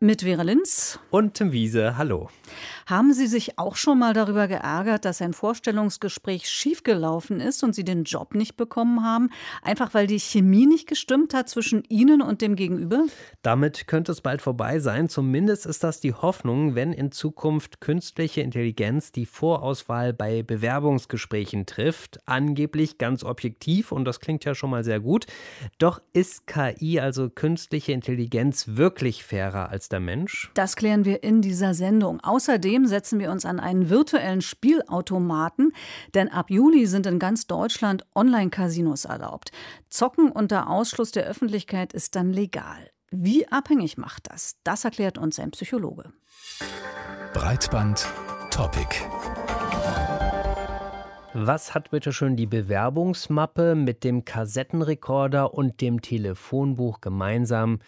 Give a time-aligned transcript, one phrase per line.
[0.00, 1.96] mit Vera Linz und Tim Wiese.
[1.96, 2.28] Hallo.
[2.86, 7.84] Haben Sie sich auch schon mal darüber geärgert, dass ein Vorstellungsgespräch schiefgelaufen ist und Sie
[7.84, 9.30] den Job nicht bekommen haben,
[9.62, 13.04] einfach weil die Chemie nicht gestimmt hat zwischen Ihnen und dem Gegenüber?
[13.42, 15.08] Damit könnte es bald vorbei sein.
[15.08, 22.18] Zumindest ist das die Hoffnung, wenn in Zukunft künstliche Intelligenz die Vorauswahl bei Bewerbungsgesprächen trifft.
[22.26, 25.26] Angeblich ganz objektiv und das klingt ja schon mal sehr gut.
[25.78, 30.50] Doch ist KI, also künstliche Intelligenz, wirklich fairer als der Mensch?
[30.54, 32.20] Das klären wir in dieser Sendung.
[32.20, 35.72] Außerdem setzen wir uns an einen virtuellen Spielautomaten,
[36.14, 39.50] denn ab Juli sind in ganz Deutschland Online-Casinos erlaubt.
[39.88, 42.90] Zocken unter Ausschluss der Öffentlichkeit ist dann legal.
[43.10, 44.56] Wie abhängig macht das?
[44.64, 46.12] Das erklärt uns ein Psychologe.
[47.32, 48.06] Breitband
[48.50, 48.88] Topic.
[51.36, 57.80] Was hat bitte schön die Bewerbungsmappe mit dem Kassettenrekorder und dem Telefonbuch gemeinsam?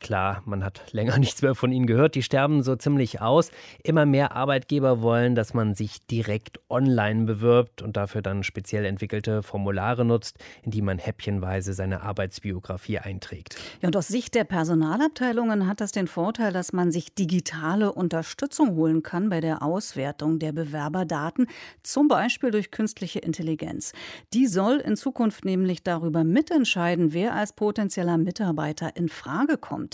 [0.00, 2.14] Klar, man hat länger nichts mehr von ihnen gehört.
[2.14, 3.50] Die sterben so ziemlich aus.
[3.84, 9.42] Immer mehr Arbeitgeber wollen, dass man sich direkt online bewirbt und dafür dann speziell entwickelte
[9.42, 13.56] Formulare nutzt, in die man häppchenweise seine Arbeitsbiografie einträgt.
[13.82, 18.76] Ja, und aus Sicht der Personalabteilungen hat das den Vorteil, dass man sich digitale Unterstützung
[18.76, 21.46] holen kann bei der Auswertung der Bewerberdaten,
[21.82, 23.92] zum Beispiel durch künstliche Intelligenz.
[24.32, 29.89] Die soll in Zukunft nämlich darüber mitentscheiden, wer als potenzieller Mitarbeiter in Frage kommt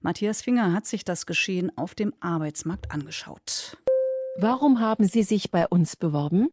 [0.00, 3.76] Matthias Finger hat sich das Geschehen auf dem Arbeitsmarkt angeschaut.
[4.38, 6.48] Warum haben Sie sich bei uns beworben?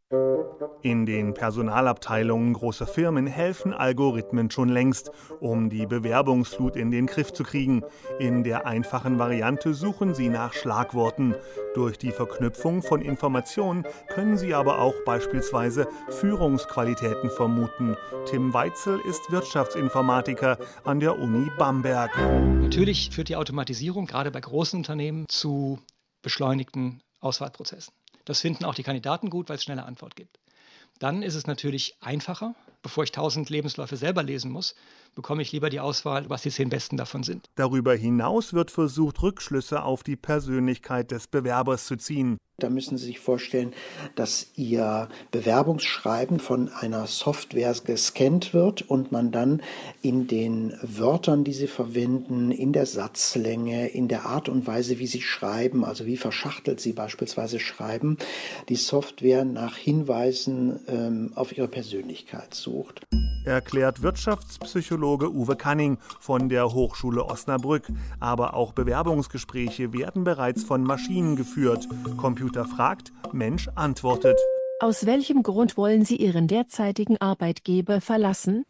[0.83, 7.33] In den Personalabteilungen großer Firmen helfen Algorithmen schon längst, um die Bewerbungsflut in den Griff
[7.33, 7.83] zu kriegen.
[8.19, 11.35] In der einfachen Variante suchen sie nach Schlagworten.
[11.73, 17.97] Durch die Verknüpfung von Informationen können sie aber auch beispielsweise Führungsqualitäten vermuten.
[18.25, 22.11] Tim Weitzel ist Wirtschaftsinformatiker an der Uni Bamberg.
[22.61, 25.79] Natürlich führt die Automatisierung gerade bei großen Unternehmen zu
[26.21, 27.94] beschleunigten Auswahlprozessen.
[28.25, 30.39] Das finden auch die Kandidaten gut, weil es schnelle Antwort gibt.
[31.00, 34.75] Dann ist es natürlich einfacher, bevor ich tausend Lebensläufe selber lesen muss,
[35.16, 37.50] bekomme ich lieber die Auswahl, was die zehn besten davon sind.
[37.56, 42.38] Darüber hinaus wird versucht, Rückschlüsse auf die Persönlichkeit des Bewerbers zu ziehen.
[42.59, 43.73] Da müssen Sie sich vorstellen,
[44.16, 49.63] dass Ihr Bewerbungsschreiben von einer Software gescannt wird und man dann
[50.03, 55.07] in den Wörtern, die Sie verwenden, in der Satzlänge, in der Art und Weise, wie
[55.07, 58.18] Sie schreiben, also wie verschachtelt Sie beispielsweise schreiben,
[58.69, 63.02] die Software nach Hinweisen ähm, auf Ihre Persönlichkeit sucht.
[63.46, 67.88] Erklärt Wirtschaftspsychologe Uwe Canning von der Hochschule Osnabrück.
[68.19, 71.88] Aber auch Bewerbungsgespräche werden bereits von Maschinen geführt.
[72.18, 74.40] Computer fragt, Mensch antwortet.
[74.80, 78.66] Aus welchem Grund wollen Sie Ihren derzeitigen Arbeitgeber verlassen?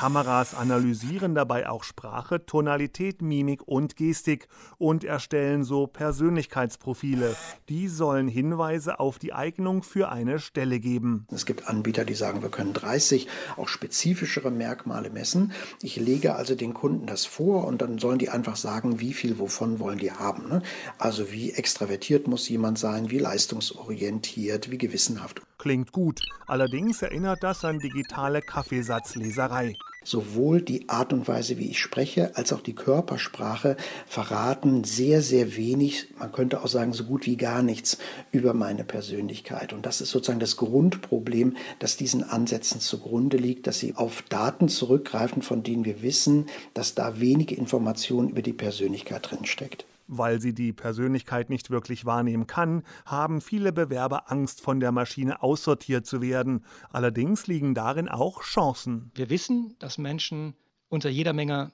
[0.00, 7.36] Kameras analysieren dabei auch Sprache, Tonalität, Mimik und Gestik und erstellen so Persönlichkeitsprofile.
[7.68, 11.26] Die sollen Hinweise auf die Eignung für eine Stelle geben.
[11.30, 13.28] Es gibt Anbieter, die sagen, wir können 30
[13.58, 15.52] auch spezifischere Merkmale messen.
[15.82, 19.38] Ich lege also den Kunden das vor und dann sollen die einfach sagen, wie viel
[19.38, 20.48] wovon wollen die haben.
[20.48, 20.62] Ne?
[20.96, 25.42] Also wie extravertiert muss jemand sein, wie leistungsorientiert, wie gewissenhaft.
[25.58, 26.22] Klingt gut.
[26.46, 29.76] Allerdings erinnert das an digitale Kaffeesatzleserei.
[30.02, 35.56] Sowohl die Art und Weise, wie ich spreche, als auch die Körpersprache verraten sehr, sehr
[35.56, 37.98] wenig, man könnte auch sagen, so gut wie gar nichts
[38.32, 39.74] über meine Persönlichkeit.
[39.74, 44.70] Und das ist sozusagen das Grundproblem, das diesen Ansätzen zugrunde liegt, dass sie auf Daten
[44.70, 49.84] zurückgreifen, von denen wir wissen, dass da wenige Information über die Persönlichkeit drinsteckt.
[50.12, 55.40] Weil sie die Persönlichkeit nicht wirklich wahrnehmen kann, haben viele Bewerber Angst, von der Maschine
[55.40, 56.64] aussortiert zu werden.
[56.90, 59.12] Allerdings liegen darin auch Chancen.
[59.14, 60.54] Wir wissen, dass Menschen
[60.88, 61.72] unter jeder Menge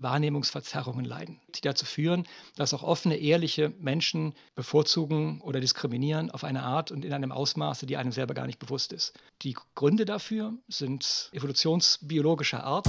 [0.00, 6.62] Wahrnehmungsverzerrungen leiden, die dazu führen, dass auch offene, ehrliche Menschen bevorzugen oder diskriminieren auf eine
[6.62, 9.14] Art und in einem Ausmaße, die einem selber gar nicht bewusst ist.
[9.42, 12.86] Die Gründe dafür sind evolutionsbiologischer Art.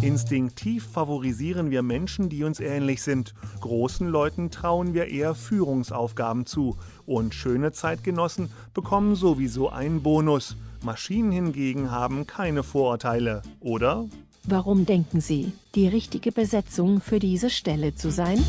[0.00, 3.34] Instinktiv favorisieren wir Menschen, die uns ähnlich sind.
[3.60, 6.76] Großen Leuten trauen wir eher Führungsaufgaben zu.
[7.06, 10.56] Und schöne Zeitgenossen bekommen sowieso einen Bonus.
[10.82, 14.08] Maschinen hingegen haben keine Vorurteile, oder?
[14.44, 18.42] Warum denken Sie, die richtige Besetzung für diese Stelle zu sein?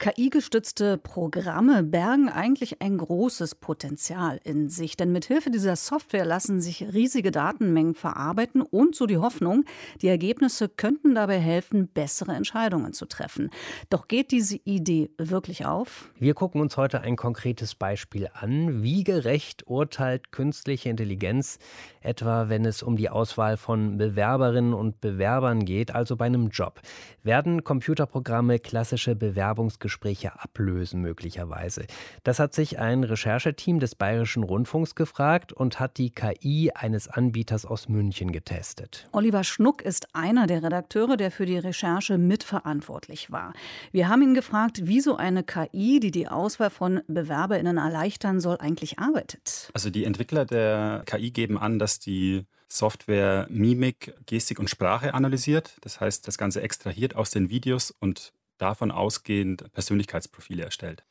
[0.00, 6.62] KI-gestützte Programme bergen eigentlich ein großes Potenzial in sich, denn mit Hilfe dieser Software lassen
[6.62, 9.66] sich riesige Datenmengen verarbeiten und so die Hoffnung,
[10.00, 13.50] die Ergebnisse könnten dabei helfen, bessere Entscheidungen zu treffen.
[13.90, 16.10] Doch geht diese Idee wirklich auf?
[16.18, 18.82] Wir gucken uns heute ein konkretes Beispiel an.
[18.82, 21.58] Wie gerecht urteilt künstliche Intelligenz,
[22.00, 26.80] etwa wenn es um die Auswahl von Bewerberinnen und Bewerbern geht, also bei einem Job?
[27.22, 31.86] Werden Computerprogramme klassische Bewerbungsgespräche ablösen möglicherweise?
[32.24, 37.66] Das hat sich ein Rechercheteam des Bayerischen Rundfunks gefragt und hat die KI eines Anbieters
[37.66, 39.08] aus München getestet.
[39.12, 43.52] Oliver Schnuck ist einer der Redakteure, der für die Recherche mitverantwortlich war.
[43.92, 48.58] Wir haben ihn gefragt, wie so eine KI, die die Auswahl von BewerberInnen erleichtern soll,
[48.58, 49.70] eigentlich arbeitet.
[49.74, 55.76] Also die Entwickler der KI geben an, dass die Software Mimik, Gestik und Sprache analysiert.
[55.80, 61.04] Das heißt, das Ganze extrahiert aus den Videos und davon ausgehend Persönlichkeitsprofile erstellt.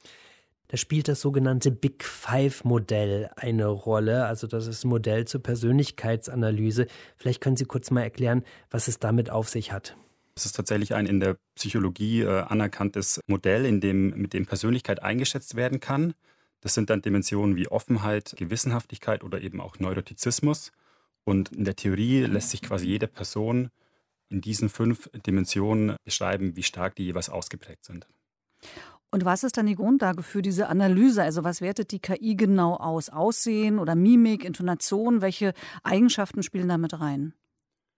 [0.69, 4.25] Da spielt das sogenannte Big Five-Modell eine Rolle.
[4.25, 6.85] Also das ist ein Modell zur Persönlichkeitsanalyse.
[7.17, 9.97] Vielleicht können Sie kurz mal erklären, was es damit auf sich hat.
[10.35, 15.01] Es ist tatsächlich ein in der Psychologie äh, anerkanntes Modell, in dem, mit dem Persönlichkeit
[15.01, 16.13] eingeschätzt werden kann.
[16.61, 20.71] Das sind dann Dimensionen wie Offenheit, Gewissenhaftigkeit oder eben auch Neurotizismus.
[21.23, 23.71] Und in der Theorie lässt sich quasi jede Person
[24.29, 28.07] in diesen fünf Dimensionen beschreiben, wie stark die jeweils ausgeprägt sind.
[29.11, 31.23] Und was ist dann die Grundlage für diese Analyse?
[31.23, 33.09] Also was wertet die KI genau aus?
[33.09, 35.21] Aussehen oder Mimik, Intonation?
[35.21, 35.53] Welche
[35.83, 37.33] Eigenschaften spielen damit rein?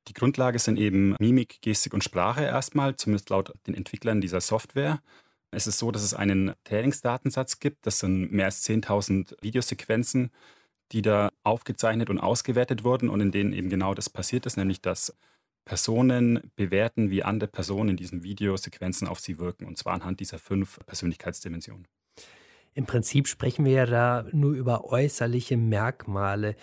[0.08, 5.02] Die Grundlage sind eben Mimik, Gestik und Sprache erstmal, zumindest laut den Entwicklern dieser Software.
[5.52, 7.86] Es ist so, dass es einen Trainingsdatensatz gibt.
[7.86, 10.32] Das sind mehr als 10.000 Videosequenzen,
[10.94, 14.82] die da aufgezeichnet und ausgewertet wurden und in denen eben genau das passiert ist, nämlich
[14.82, 15.16] dass
[15.66, 20.40] Personen bewerten, wie andere Personen in diesen Videosequenzen auf sie wirken, und zwar anhand dieser
[20.40, 21.88] fünf Persönlichkeitsdimensionen.
[22.74, 26.56] Im Prinzip sprechen wir ja da nur über äußerliche Merkmale.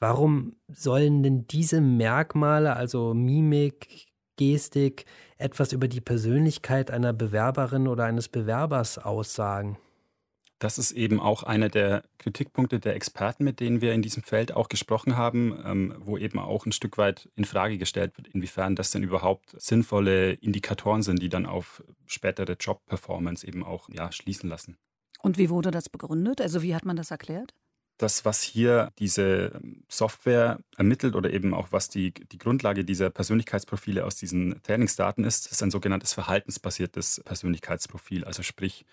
[0.00, 5.04] Warum sollen denn diese Merkmale, also Mimik, Gestik,
[5.38, 9.78] etwas über die Persönlichkeit einer Bewerberin oder eines Bewerbers aussagen?
[10.62, 14.54] Das ist eben auch einer der Kritikpunkte der Experten, mit denen wir in diesem Feld
[14.54, 18.76] auch gesprochen haben, ähm, wo eben auch ein Stück weit in Frage gestellt wird, inwiefern
[18.76, 24.48] das denn überhaupt sinnvolle Indikatoren sind, die dann auf spätere Job-Performance eben auch ja, schließen
[24.48, 24.78] lassen.
[25.20, 26.40] Und wie wurde das begründet?
[26.40, 27.54] Also wie hat man das erklärt?
[27.98, 34.06] Das, was hier diese Software ermittelt oder eben auch was die, die Grundlage dieser Persönlichkeitsprofile
[34.06, 38.24] aus diesen Trainingsdaten ist, ist ein sogenanntes verhaltensbasiertes Persönlichkeitsprofil.
[38.24, 38.84] Also sprich,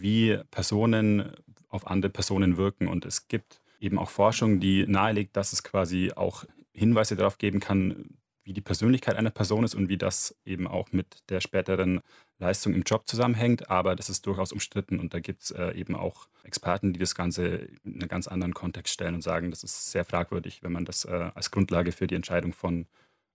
[0.00, 1.32] wie Personen
[1.68, 2.88] auf andere Personen wirken.
[2.88, 7.60] Und es gibt eben auch Forschung, die nahelegt, dass es quasi auch Hinweise darauf geben
[7.60, 12.00] kann, wie die Persönlichkeit einer Person ist und wie das eben auch mit der späteren
[12.38, 13.70] Leistung im Job zusammenhängt.
[13.70, 17.16] Aber das ist durchaus umstritten und da gibt es äh, eben auch Experten, die das
[17.16, 20.84] Ganze in einen ganz anderen Kontext stellen und sagen, das ist sehr fragwürdig, wenn man
[20.84, 22.86] das äh, als Grundlage für die Entscheidung von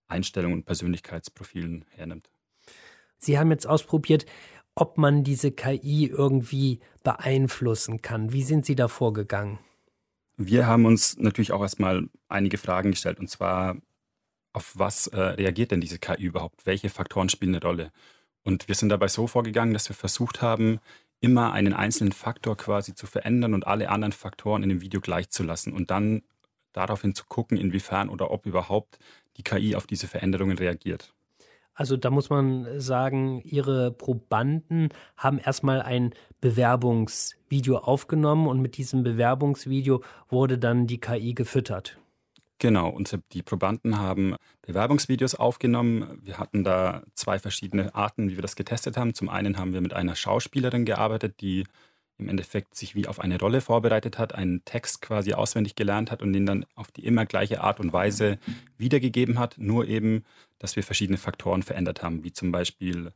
[0.08, 2.30] Einstellungen und Persönlichkeitsprofilen hernimmt.
[3.18, 4.26] Sie haben jetzt ausprobiert,
[4.76, 8.32] ob man diese KI irgendwie beeinflussen kann.
[8.32, 9.60] Wie sind Sie da vorgegangen?
[10.38, 13.20] Wir haben uns natürlich auch erstmal einige Fragen gestellt.
[13.20, 13.78] Und zwar,
[14.54, 16.66] auf was äh, reagiert denn diese KI überhaupt?
[16.66, 17.92] Welche Faktoren spielen eine Rolle?
[18.44, 20.80] Und wir sind dabei so vorgegangen, dass wir versucht haben,
[21.20, 25.74] immer einen einzelnen Faktor quasi zu verändern und alle anderen Faktoren in dem Video gleichzulassen
[25.74, 26.24] und dann
[26.74, 28.98] daraufhin zu gucken, inwiefern oder ob überhaupt
[29.38, 31.14] die KI auf diese Veränderungen reagiert.
[31.74, 39.04] Also da muss man sagen, ihre Probanden haben erstmal ein Bewerbungsvideo aufgenommen und mit diesem
[39.04, 41.98] Bewerbungsvideo wurde dann die KI gefüttert.
[42.62, 46.20] Genau, und die Probanden haben Bewerbungsvideos aufgenommen.
[46.22, 49.16] Wir hatten da zwei verschiedene Arten, wie wir das getestet haben.
[49.16, 51.64] Zum einen haben wir mit einer Schauspielerin gearbeitet, die
[52.22, 56.22] im Endeffekt sich wie auf eine Rolle vorbereitet hat, einen Text quasi auswendig gelernt hat
[56.22, 58.40] und den dann auf die immer gleiche Art und Weise
[58.78, 60.24] wiedergegeben hat, nur eben,
[60.60, 63.12] dass wir verschiedene Faktoren verändert haben, wie zum Beispiel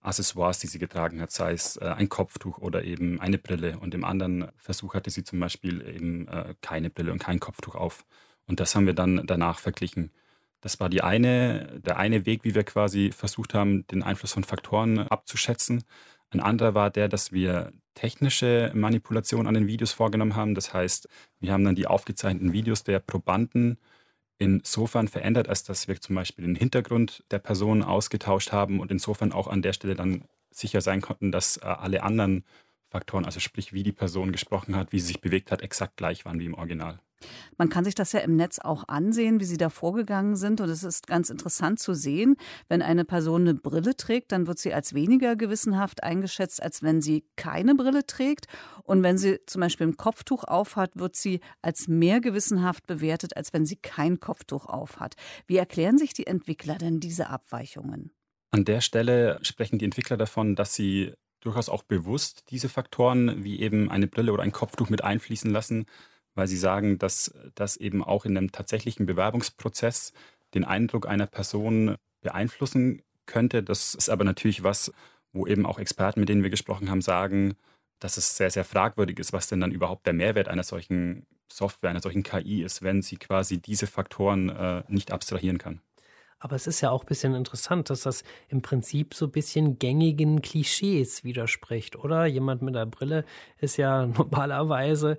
[0.00, 3.78] Accessoires, die sie getragen hat, sei es äh, ein Kopftuch oder eben eine Brille.
[3.78, 7.74] Und im anderen Versuch hatte sie zum Beispiel eben äh, keine Brille und kein Kopftuch
[7.74, 8.04] auf.
[8.46, 10.10] Und das haben wir dann danach verglichen.
[10.60, 14.44] Das war die eine, der eine Weg, wie wir quasi versucht haben, den Einfluss von
[14.44, 15.84] Faktoren abzuschätzen.
[16.30, 20.54] Ein anderer war der, dass wir technische Manipulation an den Videos vorgenommen haben.
[20.54, 21.08] Das heißt,
[21.40, 23.78] wir haben dann die aufgezeichneten Videos der Probanden
[24.38, 29.32] insofern verändert, als dass wir zum Beispiel den Hintergrund der Person ausgetauscht haben und insofern
[29.32, 32.44] auch an der Stelle dann sicher sein konnten, dass äh, alle anderen
[32.88, 36.24] Faktoren, also sprich wie die Person gesprochen hat, wie sie sich bewegt hat, exakt gleich
[36.24, 37.00] waren wie im Original.
[37.56, 40.60] Man kann sich das ja im Netz auch ansehen, wie Sie da vorgegangen sind.
[40.60, 42.36] Und es ist ganz interessant zu sehen,
[42.68, 47.00] wenn eine Person eine Brille trägt, dann wird sie als weniger gewissenhaft eingeschätzt, als wenn
[47.00, 48.46] sie keine Brille trägt.
[48.84, 53.52] Und wenn sie zum Beispiel ein Kopftuch aufhat, wird sie als mehr gewissenhaft bewertet, als
[53.52, 55.14] wenn sie kein Kopftuch aufhat.
[55.46, 58.12] Wie erklären sich die Entwickler denn diese Abweichungen?
[58.50, 63.60] An der Stelle sprechen die Entwickler davon, dass sie durchaus auch bewusst diese Faktoren wie
[63.60, 65.86] eben eine Brille oder ein Kopftuch mit einfließen lassen,
[66.38, 70.12] weil sie sagen, dass das eben auch in einem tatsächlichen Bewerbungsprozess
[70.54, 73.62] den Eindruck einer Person beeinflussen könnte.
[73.62, 74.92] Das ist aber natürlich was,
[75.32, 77.56] wo eben auch Experten, mit denen wir gesprochen haben, sagen,
[77.98, 81.90] dass es sehr, sehr fragwürdig ist, was denn dann überhaupt der Mehrwert einer solchen Software,
[81.90, 85.80] einer solchen KI ist, wenn sie quasi diese Faktoren äh, nicht abstrahieren kann.
[86.40, 89.78] Aber es ist ja auch ein bisschen interessant, dass das im Prinzip so ein bisschen
[89.78, 92.26] gängigen Klischees widerspricht, oder?
[92.26, 93.24] Jemand mit einer Brille
[93.58, 95.18] ist ja normalerweise,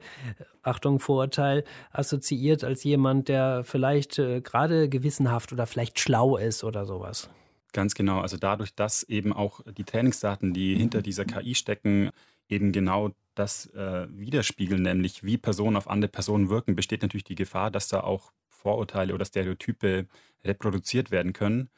[0.63, 6.85] Achtung, Vorurteil, assoziiert als jemand, der vielleicht äh, gerade gewissenhaft oder vielleicht schlau ist oder
[6.85, 7.29] sowas.
[7.73, 8.19] Ganz genau.
[8.19, 12.09] Also dadurch, dass eben auch die Trainingsdaten, die hinter dieser KI stecken,
[12.47, 17.35] eben genau das äh, widerspiegeln, nämlich wie Personen auf andere Personen wirken, besteht natürlich die
[17.35, 20.07] Gefahr, dass da auch Vorurteile oder Stereotype
[20.43, 21.69] reproduziert werden können.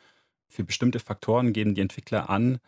[0.47, 2.59] Für bestimmte Faktoren geben die Entwickler an,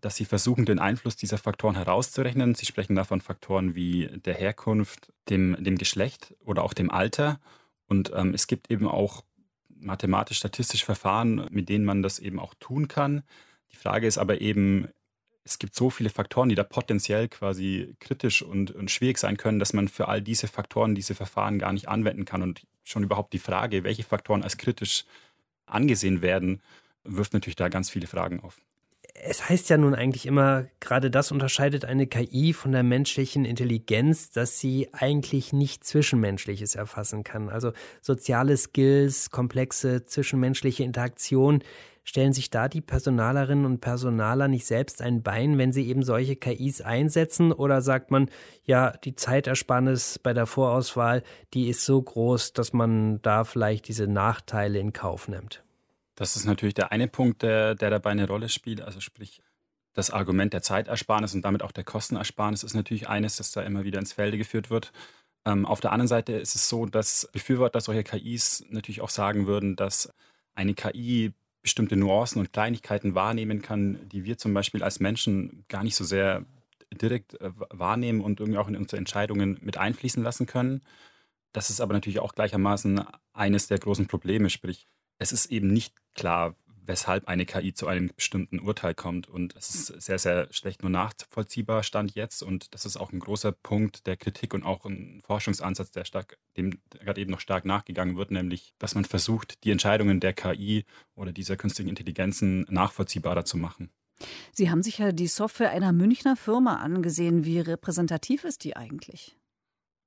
[0.00, 2.54] dass sie versuchen, den Einfluss dieser Faktoren herauszurechnen.
[2.54, 7.40] Sie sprechen davon Faktoren wie der Herkunft, dem, dem Geschlecht oder auch dem Alter.
[7.86, 9.24] Und ähm, es gibt eben auch
[9.68, 13.22] mathematisch-statistische Verfahren, mit denen man das eben auch tun kann.
[13.72, 14.88] Die Frage ist aber eben,
[15.44, 19.58] es gibt so viele Faktoren, die da potenziell quasi kritisch und, und schwierig sein können,
[19.58, 22.42] dass man für all diese Faktoren diese Verfahren gar nicht anwenden kann.
[22.42, 25.04] Und schon überhaupt die Frage, welche Faktoren als kritisch
[25.66, 26.62] angesehen werden,
[27.04, 28.60] wirft natürlich da ganz viele Fragen auf.
[29.20, 34.30] Es heißt ja nun eigentlich immer, gerade das unterscheidet eine KI von der menschlichen Intelligenz,
[34.30, 37.48] dass sie eigentlich nicht Zwischenmenschliches erfassen kann.
[37.48, 41.64] Also soziale Skills, komplexe zwischenmenschliche Interaktion.
[42.08, 46.36] Stellen sich da die Personalerinnen und Personaler nicht selbst ein Bein, wenn sie eben solche
[46.36, 47.52] KIs einsetzen?
[47.52, 48.30] Oder sagt man,
[48.64, 51.22] ja, die Zeitersparnis bei der Vorauswahl,
[51.52, 55.62] die ist so groß, dass man da vielleicht diese Nachteile in Kauf nimmt?
[56.14, 58.80] Das ist natürlich der eine Punkt, der, der dabei eine Rolle spielt.
[58.80, 59.42] Also sprich,
[59.92, 63.84] das Argument der Zeitersparnis und damit auch der Kostenersparnis ist natürlich eines, das da immer
[63.84, 64.92] wieder ins Felde geführt wird.
[65.44, 69.46] Ähm, auf der anderen Seite ist es so, dass Befürworter solcher KIs natürlich auch sagen
[69.46, 70.10] würden, dass
[70.54, 75.82] eine KI bestimmte Nuancen und Kleinigkeiten wahrnehmen kann, die wir zum Beispiel als Menschen gar
[75.82, 76.44] nicht so sehr
[76.92, 80.82] direkt äh, wahrnehmen und irgendwie auch in unsere Entscheidungen mit einfließen lassen können.
[81.52, 84.86] Das ist aber natürlich auch gleichermaßen eines der großen Probleme, sprich,
[85.18, 86.54] es ist eben nicht klar,
[86.88, 89.28] weshalb eine KI zu einem bestimmten Urteil kommt.
[89.28, 92.42] Und es ist sehr, sehr schlecht nur nachvollziehbar, stand jetzt.
[92.42, 96.38] Und das ist auch ein großer Punkt der Kritik und auch ein Forschungsansatz, der stark,
[96.56, 100.84] dem gerade eben noch stark nachgegangen wird, nämlich, dass man versucht, die Entscheidungen der KI
[101.14, 103.90] oder dieser künstlichen Intelligenzen nachvollziehbarer zu machen.
[104.52, 107.44] Sie haben sich ja die Software einer Münchner Firma angesehen.
[107.44, 109.36] Wie repräsentativ ist die eigentlich?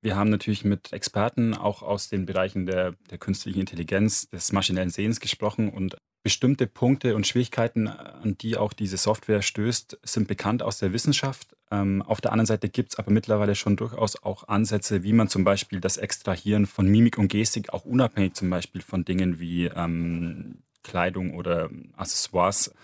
[0.02, 4.90] Wir haben natürlich mit Experten auch aus den Bereichen der, der künstlichen Intelligenz, des maschinellen
[4.90, 10.62] Sehens gesprochen und bestimmte Punkte und Schwierigkeiten, an die auch diese Software stößt, sind bekannt
[10.62, 11.56] aus der Wissenschaft.
[11.70, 15.28] Ähm, auf der anderen Seite gibt es aber mittlerweile schon durchaus auch Ansätze, wie man
[15.28, 19.66] zum Beispiel das Extrahieren von Mimik und Gestik, auch unabhängig zum Beispiel von Dingen wie
[19.66, 22.74] ähm, Kleidung oder Accessoires,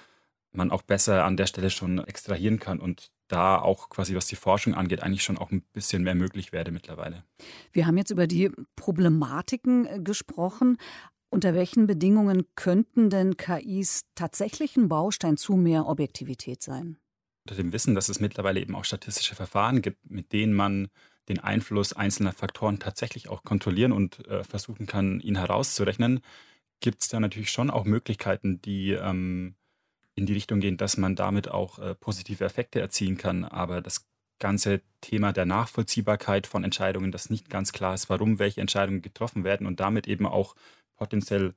[0.52, 4.36] man auch besser an der Stelle schon extrahieren kann und da auch quasi, was die
[4.36, 7.24] Forschung angeht, eigentlich schon auch ein bisschen mehr möglich werde mittlerweile.
[7.72, 10.78] Wir haben jetzt über die Problematiken äh, gesprochen.
[11.30, 16.96] Unter welchen Bedingungen könnten denn KIs tatsächlich ein Baustein zu mehr Objektivität sein?
[17.44, 20.88] Unter dem Wissen, dass es mittlerweile eben auch statistische Verfahren gibt, mit denen man
[21.28, 26.20] den Einfluss einzelner Faktoren tatsächlich auch kontrollieren und äh, versuchen kann, ihn herauszurechnen,
[26.80, 29.54] gibt es da natürlich schon auch Möglichkeiten, die ähm,
[30.14, 33.44] in die Richtung gehen, dass man damit auch äh, positive Effekte erzielen kann.
[33.44, 34.06] Aber das
[34.38, 39.44] ganze Thema der Nachvollziehbarkeit von Entscheidungen, dass nicht ganz klar ist, warum welche Entscheidungen getroffen
[39.44, 40.54] werden und damit eben auch
[40.98, 41.54] potenziell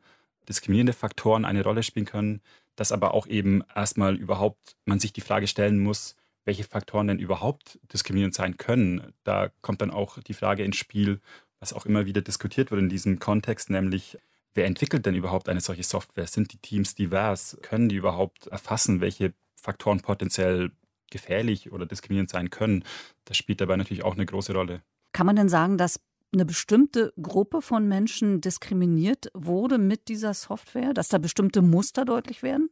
[0.47, 2.41] diskriminierende Faktoren eine Rolle spielen können,
[2.75, 7.19] dass aber auch eben erstmal überhaupt man sich die Frage stellen muss, welche Faktoren denn
[7.19, 9.13] überhaupt diskriminierend sein können.
[9.23, 11.19] Da kommt dann auch die Frage ins Spiel,
[11.59, 14.17] was auch immer wieder diskutiert wird in diesem Kontext, nämlich
[14.53, 16.27] wer entwickelt denn überhaupt eine solche Software?
[16.27, 17.57] Sind die Teams divers?
[17.61, 20.71] Können die überhaupt erfassen, welche Faktoren potenziell
[21.11, 22.83] gefährlich oder diskriminierend sein können?
[23.25, 24.81] Das spielt dabei natürlich auch eine große Rolle.
[25.13, 25.99] Kann man denn sagen, dass
[26.33, 32.41] eine bestimmte Gruppe von Menschen diskriminiert wurde mit dieser Software, dass da bestimmte Muster deutlich
[32.43, 32.69] werden?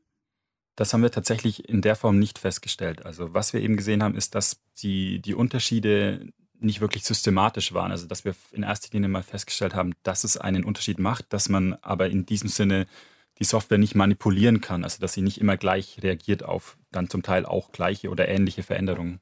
[0.76, 3.06] Das haben wir tatsächlich in der Form nicht festgestellt.
[3.06, 7.92] Also was wir eben gesehen haben, ist, dass die, die Unterschiede nicht wirklich systematisch waren.
[7.92, 11.50] Also dass wir in erster Linie mal festgestellt haben, dass es einen Unterschied macht, dass
[11.50, 12.88] man aber in diesem Sinne
[13.40, 17.24] die Software nicht manipulieren kann, also dass sie nicht immer gleich reagiert auf dann zum
[17.24, 19.22] Teil auch gleiche oder ähnliche Veränderungen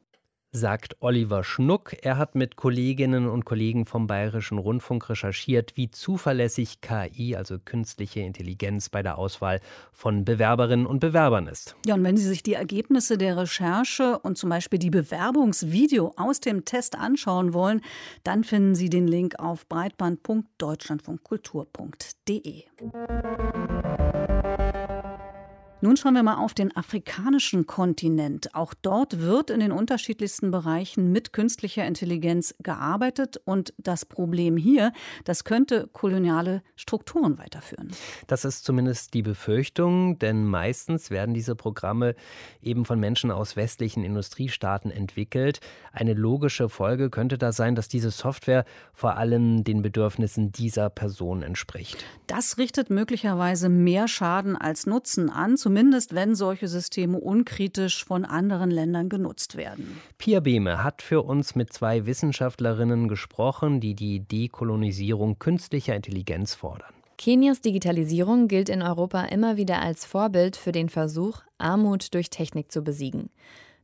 [0.52, 1.96] sagt Oliver Schnuck.
[2.02, 8.22] Er hat mit Kolleginnen und Kollegen vom Bayerischen Rundfunk recherchiert, wie zuverlässig KI, also künstliche
[8.22, 9.60] Intelligenz, bei der Auswahl
[9.92, 11.76] von Bewerberinnen und Bewerbern ist.
[11.86, 16.40] Ja, und wenn Sie sich die Ergebnisse der Recherche und zum Beispiel die Bewerbungsvideo aus
[16.40, 17.82] dem Test anschauen wollen,
[18.24, 22.64] dann finden Sie den Link auf breitband.deutschlandfunkkultur.de.
[25.88, 28.54] Nun schauen wir mal auf den afrikanischen Kontinent.
[28.54, 33.40] Auch dort wird in den unterschiedlichsten Bereichen mit künstlicher Intelligenz gearbeitet.
[33.46, 34.92] Und das Problem hier,
[35.24, 37.92] das könnte koloniale Strukturen weiterführen.
[38.28, 42.16] Das ist zumindest die Befürchtung, denn meistens werden diese Programme
[42.62, 45.62] eben von Menschen aus westlichen Industriestaaten entwickelt.
[45.94, 51.44] Eine logische Folge könnte da sein, dass diese Software vor allem den Bedürfnissen dieser Person
[51.44, 52.04] entspricht.
[52.28, 58.72] Das richtet möglicherweise mehr Schaden als Nutzen an zumindest wenn solche Systeme unkritisch von anderen
[58.72, 60.02] Ländern genutzt werden.
[60.18, 66.94] Pia Behme hat für uns mit zwei Wissenschaftlerinnen gesprochen, die die Dekolonisierung künstlicher Intelligenz fordern.
[67.20, 72.72] Kenias Digitalisierung gilt in Europa immer wieder als Vorbild für den Versuch, Armut durch Technik
[72.72, 73.30] zu besiegen.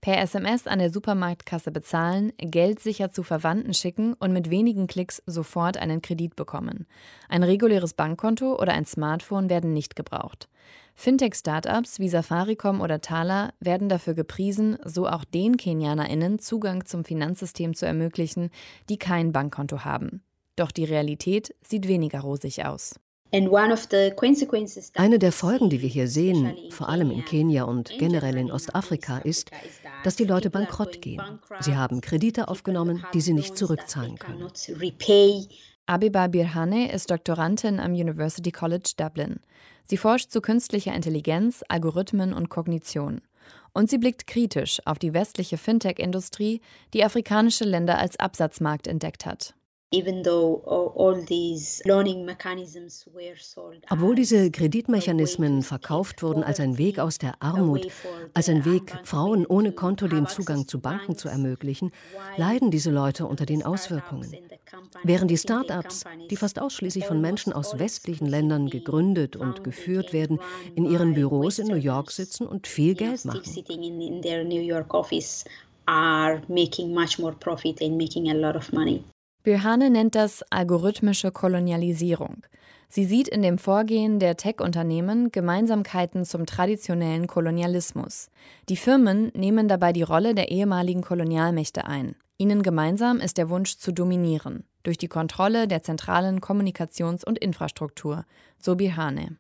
[0.02, 5.24] Per SMS an der Supermarktkasse bezahlen, Geld sicher zu Verwandten schicken und mit wenigen Klicks
[5.28, 6.88] sofort einen Kredit bekommen.
[7.30, 10.50] Ein reguläres Bankkonto oder ein Smartphone werden nicht gebraucht.
[10.96, 17.74] Fintech-Startups wie Safaricom oder Thaler werden dafür gepriesen, so auch den KenianerInnen Zugang zum Finanzsystem
[17.74, 18.50] zu ermöglichen,
[18.90, 20.22] die kein Bankkonto haben.
[20.56, 22.96] Doch die Realität sieht weniger rosig aus.
[24.94, 29.18] Eine der Folgen, die wir hier sehen, vor allem in Kenia und generell in Ostafrika,
[29.18, 29.50] ist,
[30.04, 31.22] dass die Leute bankrott gehen.
[31.60, 34.48] Sie haben Kredite aufgenommen, die sie nicht zurückzahlen können.
[35.86, 39.40] Abiba Birhane ist Doktorandin am University College Dublin.
[39.86, 43.22] Sie forscht zu künstlicher Intelligenz, Algorithmen und Kognition.
[43.74, 46.62] Und sie blickt kritisch auf die westliche Fintech-Industrie,
[46.94, 49.56] die afrikanische Länder als Absatzmarkt entdeckt hat.
[53.90, 57.88] Obwohl diese Kreditmechanismen verkauft wurden als ein Weg aus der Armut,
[58.34, 61.92] als ein Weg, Frauen ohne Konto den Zugang zu Banken zu ermöglichen,
[62.38, 64.32] leiden diese Leute unter den Auswirkungen.
[65.04, 70.40] Während die Start-ups, die fast ausschließlich von Menschen aus westlichen Ländern gegründet und geführt werden,
[70.74, 73.44] in ihren Büros in New York sitzen und viel Geld machen.
[75.86, 79.04] are making much more profit and making a lot of money.
[79.44, 82.44] Birhane nennt das algorithmische Kolonialisierung.
[82.88, 88.30] Sie sieht in dem Vorgehen der Tech-Unternehmen Gemeinsamkeiten zum traditionellen Kolonialismus.
[88.70, 92.16] Die Firmen nehmen dabei die Rolle der ehemaligen Kolonialmächte ein.
[92.38, 98.26] Ihnen gemeinsam ist der Wunsch zu dominieren durch die Kontrolle der zentralen Kommunikations- und Infrastruktur,
[98.60, 99.38] so Birhane.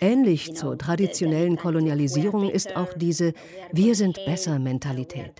[0.00, 3.32] Ähnlich zur traditionellen Kolonialisierung ist auch diese
[3.72, 5.32] Wir sind besser Mentalität.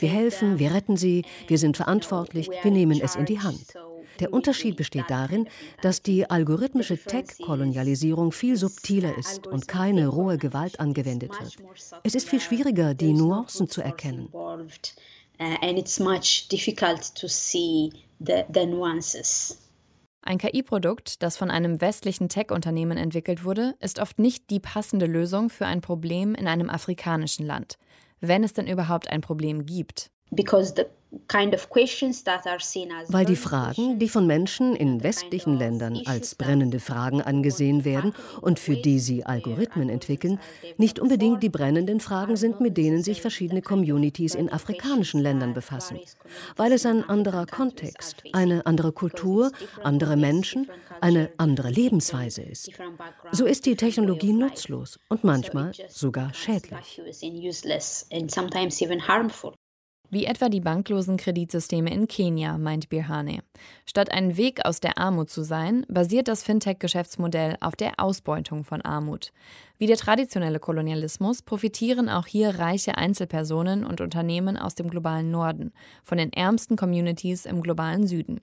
[0.00, 3.74] Wir helfen, wir retten sie, wir sind verantwortlich, wir nehmen es in die Hand.
[4.18, 5.48] Der Unterschied besteht darin,
[5.82, 11.56] dass die algorithmische Tech-Kolonialisierung viel subtiler ist und keine rohe Gewalt angewendet wird.
[12.02, 14.28] Es ist viel schwieriger, die Nuancen zu erkennen.
[15.38, 19.63] And it's much difficult to see the, the nuances.
[20.26, 25.50] Ein KI-Produkt, das von einem westlichen Tech-Unternehmen entwickelt wurde, ist oft nicht die passende Lösung
[25.50, 27.76] für ein Problem in einem afrikanischen Land,
[28.20, 30.10] wenn es denn überhaupt ein Problem gibt.
[30.30, 30.84] Because the
[33.08, 38.58] weil die Fragen, die von Menschen in westlichen Ländern als brennende Fragen angesehen werden und
[38.58, 40.40] für die sie Algorithmen entwickeln,
[40.76, 45.98] nicht unbedingt die brennenden Fragen sind, mit denen sich verschiedene Communities in afrikanischen Ländern befassen.
[46.56, 50.68] Weil es ein anderer Kontext, eine andere Kultur, andere Menschen,
[51.00, 52.70] eine andere Lebensweise ist.
[53.32, 57.00] So ist die Technologie nutzlos und manchmal sogar schädlich
[60.14, 63.40] wie etwa die banklosen Kreditsysteme in Kenia, meint Birhane.
[63.84, 68.80] Statt ein Weg aus der Armut zu sein, basiert das Fintech-Geschäftsmodell auf der Ausbeutung von
[68.80, 69.32] Armut.
[69.76, 75.72] Wie der traditionelle Kolonialismus profitieren auch hier reiche Einzelpersonen und Unternehmen aus dem globalen Norden,
[76.04, 78.40] von den ärmsten Communities im globalen Süden.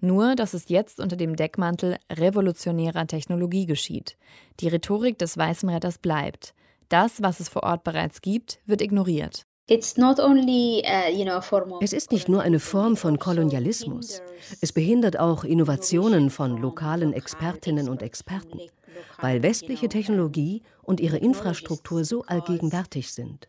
[0.00, 4.18] Nur, dass es jetzt unter dem Deckmantel revolutionärer Technologie geschieht.
[4.60, 6.54] Die Rhetorik des weißen Retters bleibt.
[6.88, 9.46] Das, was es vor Ort bereits gibt, wird ignoriert.
[9.66, 9.76] Uh,
[11.80, 14.20] es ist nicht nur eine Form von Kolonialismus.
[14.60, 18.60] Es behindert auch Innovationen von lokalen Expertinnen und Experten,
[19.22, 23.48] weil westliche Technologie und ihre Infrastruktur so allgegenwärtig sind.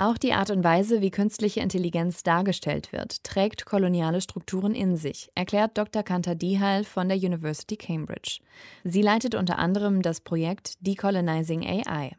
[0.00, 5.30] Auch die Art und Weise, wie künstliche Intelligenz dargestellt wird, trägt koloniale Strukturen in sich,
[5.34, 6.02] erklärt Dr.
[6.02, 8.40] Kanta Dihal von der University Cambridge.
[8.82, 12.12] Sie leitet unter anderem das Projekt Decolonizing AI.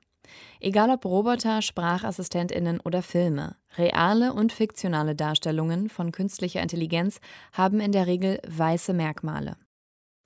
[0.59, 7.19] Egal ob Roboter, Sprachassistentinnen oder Filme, reale und fiktionale Darstellungen von künstlicher Intelligenz
[7.51, 9.57] haben in der Regel weiße Merkmale.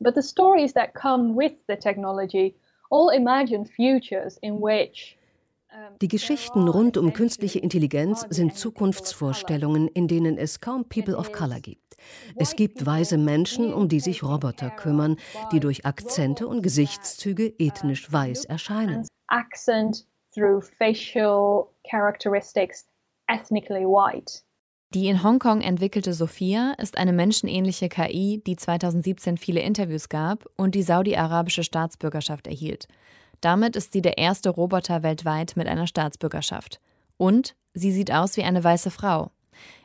[0.01, 2.53] But the stories that come with the technology
[2.91, 5.17] all imagine futures in which
[6.01, 11.59] die Geschichten rund um künstliche Intelligenz sind Zukunftsvorstellungen, in denen es kaum People of Color
[11.59, 11.95] gibt.
[12.35, 15.17] Es gibt weise Menschen, um die sich Roboter kümmern,
[15.51, 19.07] die durch Akzente und Gesichtszüge ethnisch weiß erscheinen.
[24.93, 30.75] Die in Hongkong entwickelte Sophia ist eine menschenähnliche KI, die 2017 viele Interviews gab und
[30.75, 32.87] die saudi-arabische Staatsbürgerschaft erhielt.
[33.45, 36.81] Damit ist sie der erste Roboter weltweit mit einer Staatsbürgerschaft.
[37.15, 39.29] Und sie sieht aus wie eine weiße Frau.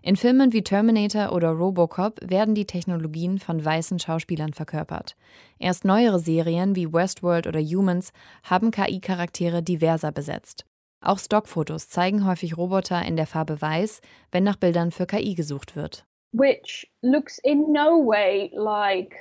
[0.01, 5.15] In Filmen wie Terminator oder Robocop werden die Technologien von weißen Schauspielern verkörpert.
[5.59, 10.65] Erst neuere Serien wie Westworld oder Humans haben KI-Charaktere diverser besetzt.
[11.05, 14.01] Auch Stockfotos zeigen häufig Roboter in der Farbe weiß,
[14.33, 16.07] wenn nach Bildern für KI gesucht wird.
[16.33, 19.15] Which looks in no way like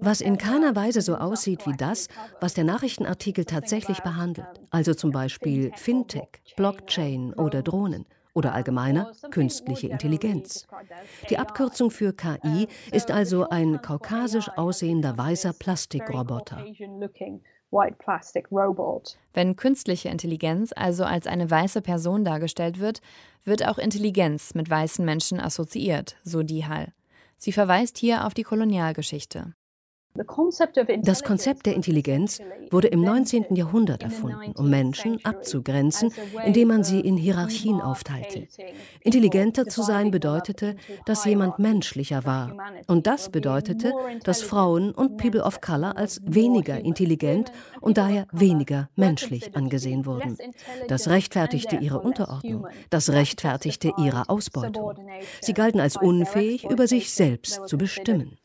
[0.00, 2.08] was in keiner Weise so aussieht wie das,
[2.40, 9.88] was der Nachrichtenartikel tatsächlich behandelt, also zum Beispiel Fintech, Blockchain oder Drohnen oder allgemeiner künstliche
[9.88, 10.66] Intelligenz.
[11.28, 16.64] Die Abkürzung für KI ist also ein kaukasisch aussehender weißer Plastikroboter.
[19.34, 23.00] Wenn künstliche Intelligenz also als eine weiße Person dargestellt wird,
[23.44, 26.92] wird auch Intelligenz mit weißen Menschen assoziiert, so Dihal.
[27.36, 29.54] Sie verweist hier auf die Kolonialgeschichte.
[31.02, 33.54] Das Konzept der Intelligenz wurde im 19.
[33.54, 36.12] Jahrhundert erfunden, um Menschen abzugrenzen,
[36.44, 38.46] indem man sie in Hierarchien aufteilte.
[39.00, 40.76] Intelligenter zu sein bedeutete,
[41.06, 42.56] dass jemand menschlicher war.
[42.86, 43.92] Und das bedeutete,
[44.24, 50.36] dass Frauen und People of Color als weniger intelligent und daher weniger menschlich angesehen wurden.
[50.88, 52.66] Das rechtfertigte ihre Unterordnung.
[52.90, 54.94] Das rechtfertigte ihre Ausbeutung.
[55.40, 58.38] Sie galten als unfähig, über sich selbst zu bestimmen.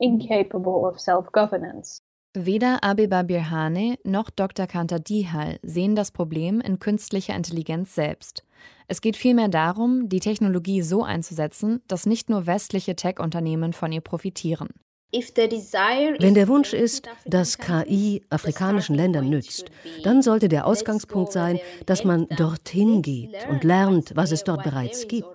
[1.63, 2.02] Governance.
[2.36, 4.65] Weder Abeba Birhane noch Dr.
[4.65, 8.43] Kanter Dihal sehen das Problem in künstlicher Intelligenz selbst.
[8.88, 14.02] Es geht vielmehr darum, die Technologie so einzusetzen, dass nicht nur westliche Tech-Unternehmen von ihr
[14.02, 14.69] profitieren.
[15.12, 19.65] Wenn der Wunsch ist, dass KI afrikanischen Ländern nützt,
[20.04, 25.08] dann sollte der Ausgangspunkt sein, dass man dorthin geht und lernt, was es dort bereits
[25.08, 25.28] gibt.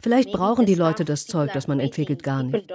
[0.00, 2.68] Vielleicht brauchen die Leute das Zeug, das man entwickelt, gar nicht.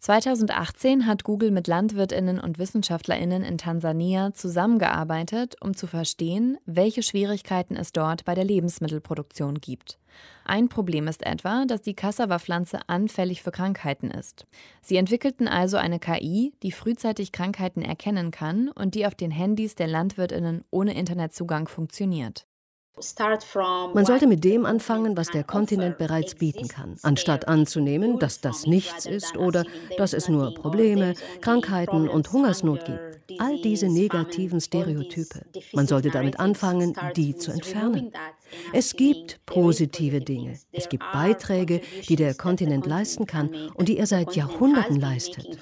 [0.00, 7.76] 2018 hat Google mit Landwirtinnen und Wissenschaftlerinnen in Tansania zusammengearbeitet, um zu verstehen, welche Schwierigkeiten
[7.76, 9.98] es dort bei der Lebensmittelproduktion gibt.
[10.46, 14.46] Ein Problem ist etwa, dass die Cassava-Pflanze anfällig für Krankheiten ist.
[14.80, 19.74] Sie entwickelten also eine KI, die frühzeitig Krankheiten erkennen kann und die auf den Handys
[19.74, 22.46] der Landwirtinnen ohne Internetzugang funktioniert.
[23.94, 28.66] Man sollte mit dem anfangen, was der Kontinent bereits bieten kann, anstatt anzunehmen, dass das
[28.66, 29.64] nichts ist oder
[29.96, 33.20] dass es nur Probleme, Krankheiten und Hungersnot gibt.
[33.38, 35.46] All diese negativen Stereotype.
[35.72, 38.12] Man sollte damit anfangen, die zu entfernen.
[38.72, 40.58] Es gibt positive Dinge.
[40.72, 45.58] Es gibt Beiträge, die der Kontinent leisten kann und die er seit Jahrhunderten leistet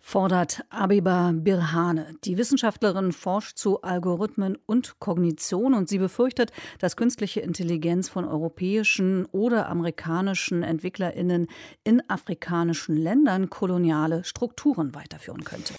[0.00, 2.14] fordert Abiba Birhane.
[2.24, 9.26] Die Wissenschaftlerin forscht zu Algorithmen und Kognition und sie befürchtet, dass künstliche Intelligenz von europäischen
[9.26, 11.48] oder amerikanischen EntwicklerInnen
[11.84, 15.74] in afrikanischen Ländern koloniale Strukturen weiterführen könnte.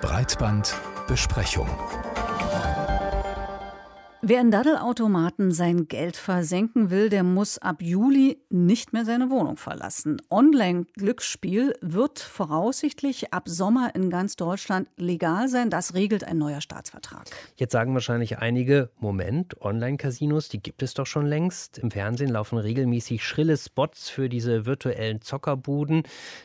[0.00, 1.68] Breitbandbesprechung.
[4.22, 9.56] Wer in Daddelautomaten sein Geld versenken will, der muss ab Juli nicht mehr seine Wohnung
[9.56, 10.20] verlassen.
[10.28, 15.70] Online-Glücksspiel wird voraussichtlich ab Sommer in ganz Deutschland legal sein.
[15.70, 17.30] Das regelt ein neuer Staatsvertrag.
[17.56, 21.78] Jetzt sagen wahrscheinlich einige, Moment, Online-Casinos, die gibt es doch schon längst.
[21.78, 26.02] Im Fernsehen laufen regelmäßig schrille Spots für diese virtuellen Zockerbuden.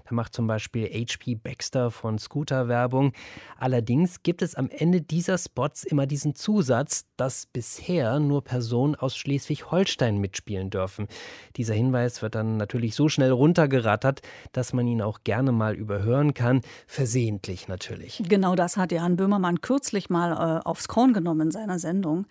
[0.08, 3.12] Da macht zum Beispiel HP Baxter von Scooter Werbung.
[3.60, 8.94] Allerdings gibt es am Ende dieser Spots immer diesen Zusatz, dass bis bisher nur Personen
[8.94, 11.08] aus Schleswig-Holstein mitspielen dürfen.
[11.56, 16.36] Dieser Hinweis wird dann natürlich so schnell runtergerattert, dass man ihn auch gerne mal überhören
[16.36, 16.62] kann.
[16.86, 18.22] Versehentlich natürlich.
[18.30, 22.28] Genau das hat Jan Böhmermann kürzlich mal äh, aufs Korn genommen in seiner Sendung.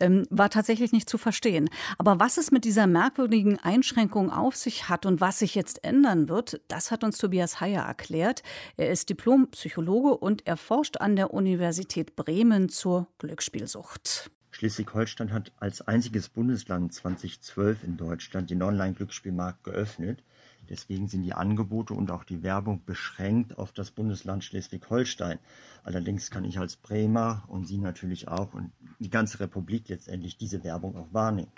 [0.00, 1.70] Ähm, war tatsächlich nicht zu verstehen.
[1.96, 6.28] Aber was es mit dieser merkwürdigen Einschränkung auf sich hat und was sich jetzt ändern
[6.28, 8.42] wird, das hat uns Tobias Heyer erklärt.
[8.76, 14.32] Er ist Diplompsychologe und er forscht an der Universität Bremen zur Glücksspielsucht.
[14.52, 20.22] Schleswig-Holstein hat als einziges Bundesland 2012 in Deutschland den Online-Glücksspielmarkt geöffnet.
[20.68, 25.38] Deswegen sind die Angebote und auch die Werbung beschränkt auf das Bundesland Schleswig-Holstein.
[25.82, 30.62] Allerdings kann ich als Bremer und Sie natürlich auch und die ganze Republik letztendlich diese
[30.62, 31.52] Werbung auch wahrnehmen.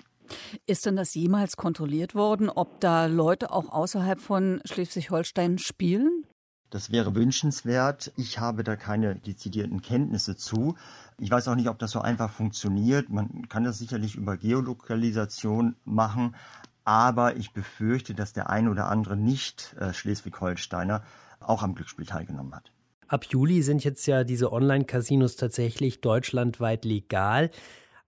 [0.65, 6.25] Ist denn das jemals kontrolliert worden, ob da Leute auch außerhalb von Schleswig-Holstein spielen?
[6.69, 8.11] Das wäre wünschenswert.
[8.17, 10.75] Ich habe da keine dezidierten Kenntnisse zu.
[11.19, 13.09] Ich weiß auch nicht, ob das so einfach funktioniert.
[13.09, 16.35] Man kann das sicherlich über Geolokalisation machen,
[16.83, 21.03] aber ich befürchte, dass der ein oder andere Nicht-Schleswig-Holsteiner
[21.39, 22.71] auch am Glücksspiel teilgenommen hat.
[23.07, 27.51] Ab Juli sind jetzt ja diese Online-Casinos tatsächlich deutschlandweit legal.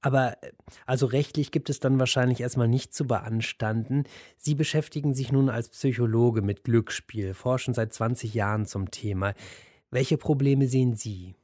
[0.01, 0.37] Aber
[0.85, 4.03] also rechtlich gibt es dann wahrscheinlich erstmal nicht zu beanstanden.
[4.37, 9.33] Sie beschäftigen sich nun als Psychologe mit Glücksspiel, forschen seit 20 Jahren zum Thema.
[9.89, 11.35] Welche Probleme sehen Sie?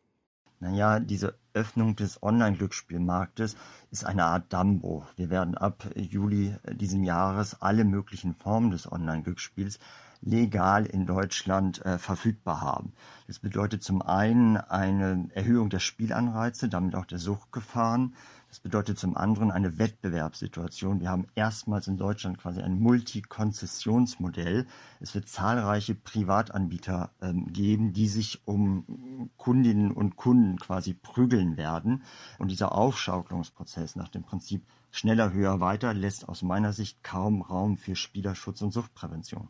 [0.59, 3.57] Naja, diese Öffnung des Online-Glücksspielmarktes
[3.91, 5.05] ist eine Art Dammbruch.
[5.17, 9.79] Wir werden ab Juli diesen Jahres alle möglichen Formen des Online-Glücksspiels
[10.21, 12.93] legal in Deutschland äh, verfügbar haben.
[13.27, 18.15] Das bedeutet zum einen eine Erhöhung der Spielanreize, damit auch der Suchtgefahren.
[18.53, 20.99] Das bedeutet zum anderen eine Wettbewerbssituation.
[20.99, 24.67] Wir haben erstmals in Deutschland quasi ein Multikonzessionsmodell.
[24.99, 32.03] Es wird zahlreiche Privatanbieter ähm, geben, die sich um Kundinnen und Kunden quasi prügeln werden.
[32.37, 37.75] Und dieser Aufschaukelungsprozess nach dem Prinzip schneller, höher, weiter lässt aus meiner Sicht kaum Raum
[37.77, 39.49] für Spielerschutz und Suchtprävention.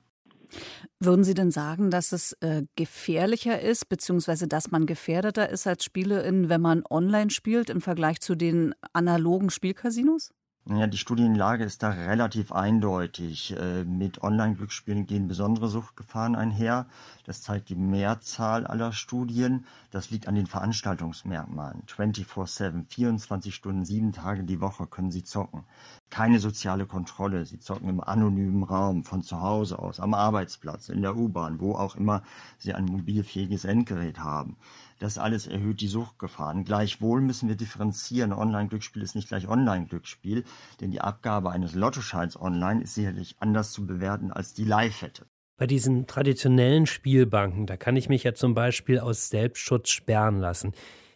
[0.99, 5.83] Würden Sie denn sagen, dass es äh, gefährlicher ist, beziehungsweise dass man gefährdeter ist als
[5.83, 10.33] Spielerin, wenn man online spielt im Vergleich zu den analogen Spielcasinos?
[10.65, 13.53] Ja, die Studienlage ist da relativ eindeutig.
[13.59, 16.85] Äh, mit Online-Glücksspielen gehen besondere Suchtgefahren einher.
[17.25, 19.65] Das zeigt die Mehrzahl aller Studien.
[19.91, 21.83] Das liegt an den Veranstaltungsmerkmalen.
[21.85, 25.65] 24-7, 24 Stunden, sieben Tage die Woche können sie zocken.
[26.09, 27.45] Keine soziale Kontrolle.
[27.45, 31.75] Sie zocken im anonymen Raum, von zu Hause aus, am Arbeitsplatz, in der U-Bahn, wo
[31.75, 32.23] auch immer
[32.57, 34.55] sie ein mobilfähiges Endgerät haben.
[35.03, 36.63] Das alles erhöht die Suchtgefahren.
[36.63, 38.31] Gleichwohl müssen wir differenzieren.
[38.31, 40.45] Online-Glücksspiel ist nicht gleich Online-Glücksspiel,
[40.79, 45.25] denn die Abgabe eines Lottoscheins online ist sicherlich anders zu bewerten als die Live-Wette.
[45.57, 50.71] Bei diesen traditionellen Spielbanken, da kann ich mich ja zum Beispiel aus Selbstschutz sperren lassen.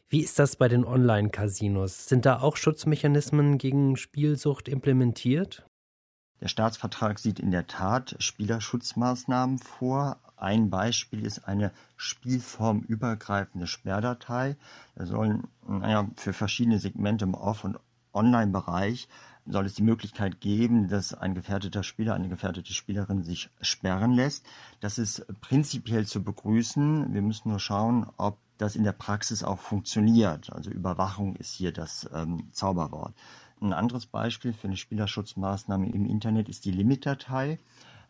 [0.09, 2.07] Wie ist das bei den Online-Casinos?
[2.09, 5.65] Sind da auch Schutzmechanismen gegen Spielsucht implementiert?
[6.41, 14.55] Der Staatsvertrag sieht in der Tat Spielerschutzmaßnahmen vor, ein Beispiel ist eine spielformübergreifende Sperrdatei.
[14.95, 17.79] Da sollen naja, für verschiedene Segmente im Off- und
[18.13, 19.07] Online-Bereich
[19.47, 24.45] soll es die Möglichkeit geben, dass ein gefährdeter Spieler, eine gefährdete Spielerin sich sperren lässt.
[24.79, 27.13] Das ist prinzipiell zu begrüßen.
[27.13, 30.51] Wir müssen nur schauen, ob das in der Praxis auch funktioniert.
[30.51, 33.13] Also Überwachung ist hier das ähm, Zauberwort.
[33.59, 37.59] Ein anderes Beispiel für eine Spielerschutzmaßnahme im Internet ist die Limitdatei.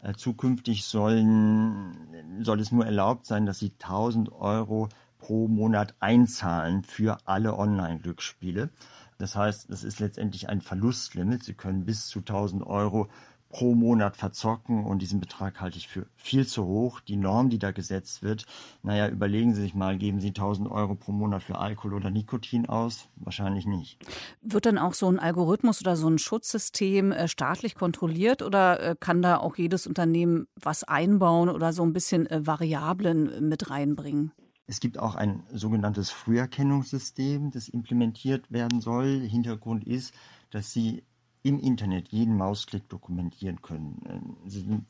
[0.04, 6.84] Äh, zukünftig sollen, soll es nur erlaubt sein, dass Sie 1000 Euro pro Monat einzahlen
[6.84, 8.70] für alle Online-Glücksspiele.
[9.18, 11.44] Das heißt, es ist letztendlich ein Verlustlimit.
[11.44, 13.08] Sie können bis zu 1000 Euro
[13.50, 17.00] pro Monat verzocken und diesen Betrag halte ich für viel zu hoch.
[17.00, 18.46] Die Norm, die da gesetzt wird,
[18.84, 22.68] naja, überlegen Sie sich mal, geben Sie 1000 Euro pro Monat für Alkohol oder Nikotin
[22.68, 23.08] aus?
[23.16, 24.00] Wahrscheinlich nicht.
[24.42, 28.96] Wird dann auch so ein Algorithmus oder so ein Schutzsystem äh, staatlich kontrolliert oder äh,
[29.00, 34.32] kann da auch jedes Unternehmen was einbauen oder so ein bisschen äh, Variablen mit reinbringen?
[34.70, 39.22] Es gibt auch ein sogenanntes Früherkennungssystem, das implementiert werden soll.
[39.22, 40.14] Hintergrund ist,
[40.52, 41.04] dass Sie
[41.44, 44.02] im Internet jeden Mausklick dokumentieren können.
[44.10, 44.86] Ähm, sie sind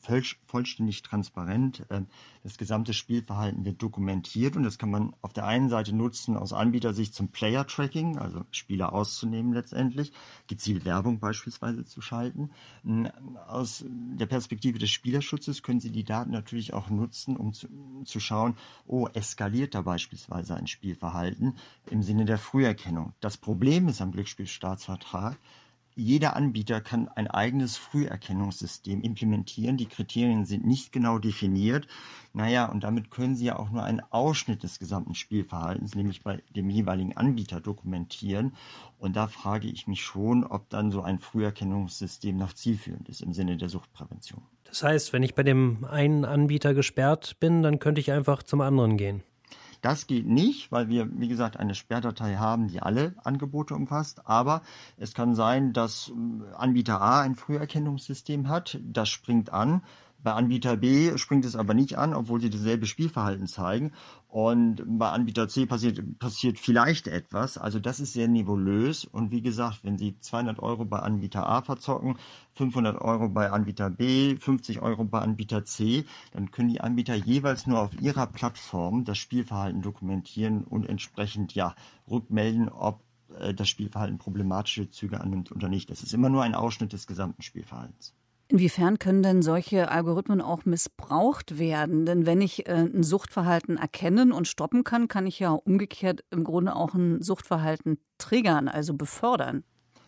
[0.46, 1.84] vollständig transparent.
[1.90, 2.06] Ähm,
[2.42, 6.52] das gesamte Spielverhalten wird dokumentiert und das kann man auf der einen Seite nutzen aus
[6.52, 10.12] Anbietersicht zum Player-Tracking, also Spieler auszunehmen letztendlich,
[10.46, 12.50] gezielt Werbung beispielsweise zu schalten.
[12.84, 13.08] Ähm,
[13.46, 17.68] aus der Perspektive des Spielerschutzes können Sie die Daten natürlich auch nutzen, um zu,
[18.04, 18.56] zu schauen,
[18.86, 21.56] oh, eskaliert da beispielsweise ein Spielverhalten
[21.90, 23.12] im Sinne der Früherkennung.
[23.20, 25.38] Das Problem ist am Glücksspielstaatsvertrag,
[25.98, 29.76] jeder Anbieter kann ein eigenes Früherkennungssystem implementieren.
[29.76, 31.88] Die Kriterien sind nicht genau definiert.
[32.32, 36.40] Naja, und damit können Sie ja auch nur einen Ausschnitt des gesamten Spielverhaltens, nämlich bei
[36.54, 38.52] dem jeweiligen Anbieter, dokumentieren.
[38.98, 43.32] Und da frage ich mich schon, ob dann so ein Früherkennungssystem noch zielführend ist im
[43.32, 44.42] Sinne der Suchtprävention.
[44.64, 48.60] Das heißt, wenn ich bei dem einen Anbieter gesperrt bin, dann könnte ich einfach zum
[48.60, 49.24] anderen gehen.
[49.80, 54.26] Das geht nicht, weil wir, wie gesagt, eine Sperrdatei haben, die alle Angebote umfasst.
[54.26, 54.62] Aber
[54.96, 58.80] es kann sein, dass äh, Anbieter A ein Früherkennungssystem hat.
[58.82, 59.82] Das springt an.
[60.20, 63.92] Bei Anbieter B springt es aber nicht an, obwohl sie dasselbe Spielverhalten zeigen.
[64.26, 67.56] Und bei Anbieter C passiert, passiert vielleicht etwas.
[67.56, 69.04] Also das ist sehr nebulös.
[69.04, 72.18] Und wie gesagt, wenn Sie 200 Euro bei Anbieter A verzocken,
[72.54, 77.68] 500 Euro bei Anbieter B, 50 Euro bei Anbieter C, dann können die Anbieter jeweils
[77.68, 81.76] nur auf ihrer Plattform das Spielverhalten dokumentieren und entsprechend ja
[82.10, 83.04] rückmelden, ob
[83.38, 85.90] äh, das Spielverhalten problematische Züge annimmt oder nicht.
[85.90, 88.17] Das ist immer nur ein Ausschnitt des gesamten Spielverhaltens.
[88.50, 92.06] Inwiefern können denn solche Algorithmen auch missbraucht werden?
[92.06, 96.44] Denn wenn ich äh, ein Suchtverhalten erkennen und stoppen kann, kann ich ja umgekehrt im
[96.44, 99.64] Grunde auch ein Suchtverhalten triggern, also befördern.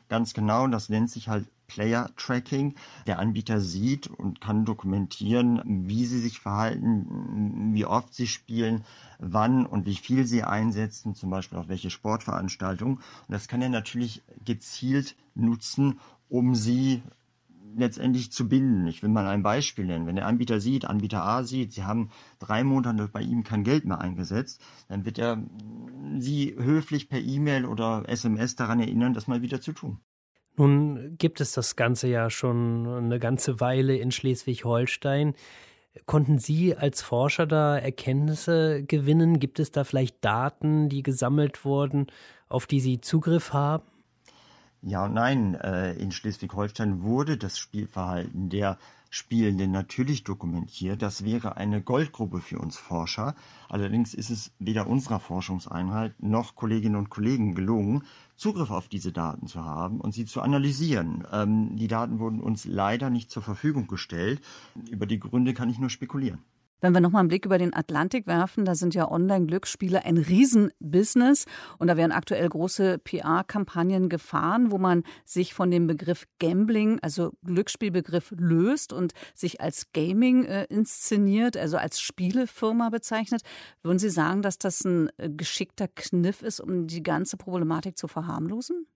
[0.08, 2.74] Ganz genau, das nennt sich halt Player Tracking.
[3.06, 8.84] Der Anbieter sieht und kann dokumentieren, wie sie sich verhalten, wie oft sie spielen,
[9.18, 12.96] wann und wie viel sie einsetzen, zum Beispiel auf welche Sportveranstaltungen.
[12.96, 17.02] Und das kann er natürlich gezielt nutzen, um sie
[17.76, 18.86] letztendlich zu binden.
[18.86, 20.06] Ich will mal ein Beispiel nennen.
[20.06, 23.84] Wenn der Anbieter sieht, Anbieter A sieht, Sie haben drei Monate bei ihm kein Geld
[23.84, 25.42] mehr eingesetzt, dann wird er
[26.18, 29.98] Sie höflich per E-Mail oder SMS daran erinnern, das mal wieder zu tun.
[30.56, 35.34] Nun gibt es das Ganze ja schon eine ganze Weile in Schleswig-Holstein.
[36.06, 39.40] Konnten Sie als Forscher da Erkenntnisse gewinnen?
[39.40, 42.06] Gibt es da vielleicht Daten, die gesammelt wurden,
[42.48, 43.84] auf die Sie Zugriff haben?
[44.82, 45.54] Ja und nein.
[45.54, 48.78] Äh, in Schleswig-Holstein wurde das Spielverhalten der
[49.10, 51.02] Spielenden natürlich dokumentiert.
[51.02, 53.34] Das wäre eine Goldgrube für uns Forscher.
[53.68, 58.04] Allerdings ist es weder unserer Forschungseinheit noch Kolleginnen und Kollegen gelungen,
[58.36, 61.26] Zugriff auf diese Daten zu haben und sie zu analysieren.
[61.32, 64.40] Ähm, die Daten wurden uns leider nicht zur Verfügung gestellt.
[64.88, 66.38] Über die Gründe kann ich nur spekulieren.
[66.80, 71.44] Wenn wir nochmal einen Blick über den Atlantik werfen, da sind ja Online-Glücksspiele ein Riesenbusiness
[71.78, 77.32] und da werden aktuell große PR-Kampagnen gefahren, wo man sich von dem Begriff Gambling, also
[77.44, 83.42] Glücksspielbegriff, löst und sich als Gaming äh, inszeniert, also als Spielefirma bezeichnet.
[83.82, 88.08] Würden Sie sagen, dass das ein äh, geschickter Kniff ist, um die ganze Problematik zu
[88.08, 88.86] verharmlosen?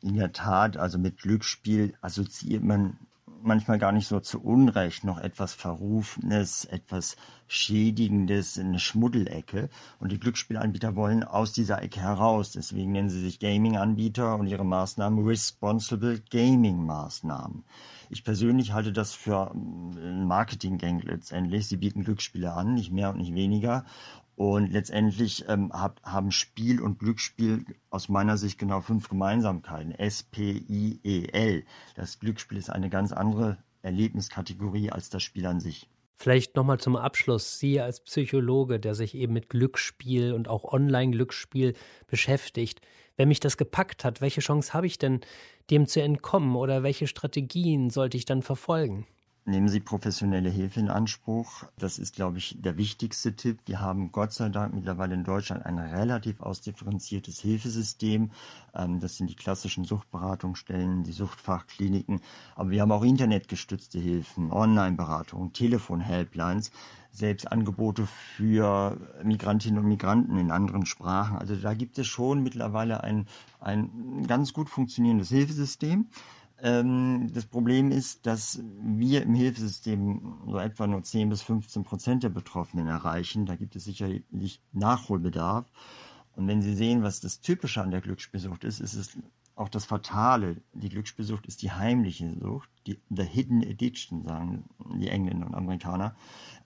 [0.00, 2.98] In der Tat, also mit Glücksspiel assoziiert man
[3.44, 9.68] manchmal gar nicht so zu Unrecht noch etwas Verrufenes, etwas Schädigendes, eine Schmuddelecke.
[10.00, 12.52] Und die Glücksspielanbieter wollen aus dieser Ecke heraus.
[12.52, 17.64] Deswegen nennen sie sich Gaming-Anbieter und ihre Maßnahmen Responsible Gaming-Maßnahmen.
[18.08, 21.66] Ich persönlich halte das für ein Marketing-Gang letztendlich.
[21.66, 23.84] Sie bieten Glücksspiele an, nicht mehr und nicht weniger.
[24.42, 29.92] Und letztendlich ähm, hab, haben Spiel und Glücksspiel aus meiner Sicht genau fünf Gemeinsamkeiten.
[29.92, 31.64] S-P-I-E-L.
[31.94, 35.88] Das Glücksspiel ist eine ganz andere Erlebniskategorie als das Spiel an sich.
[36.16, 37.60] Vielleicht nochmal zum Abschluss.
[37.60, 41.74] Sie als Psychologe, der sich eben mit Glücksspiel und auch Online-Glücksspiel
[42.08, 42.80] beschäftigt.
[43.16, 45.20] Wenn mich das gepackt hat, welche Chance habe ich denn,
[45.70, 49.06] dem zu entkommen oder welche Strategien sollte ich dann verfolgen?
[49.44, 51.64] Nehmen Sie professionelle Hilfe in Anspruch.
[51.76, 53.58] Das ist, glaube ich, der wichtigste Tipp.
[53.66, 58.30] Wir haben Gott sei Dank mittlerweile in Deutschland ein relativ ausdifferenziertes Hilfesystem.
[58.72, 62.20] Ähm, das sind die klassischen Suchtberatungsstellen, die Suchtfachkliniken.
[62.54, 66.70] Aber wir haben auch internetgestützte Hilfen, Online-Beratung, Telefon-Helplines,
[67.10, 71.36] selbst Angebote für Migrantinnen und Migranten in anderen Sprachen.
[71.36, 73.26] Also da gibt es schon mittlerweile ein,
[73.58, 76.06] ein ganz gut funktionierendes Hilfesystem.
[76.62, 82.22] Ähm, das Problem ist, dass wir im Hilfesystem so etwa nur 10 bis 15 Prozent
[82.22, 83.46] der Betroffenen erreichen.
[83.46, 85.66] Da gibt es sicherlich Nachholbedarf.
[86.36, 89.18] Und wenn Sie sehen, was das Typische an der Glücksspielsucht ist, ist es
[89.56, 90.62] auch das Fatale.
[90.72, 94.64] Die Glücksspielsucht ist die heimliche Sucht, die the hidden addiction, sagen
[94.96, 96.14] die Engländer und Amerikaner.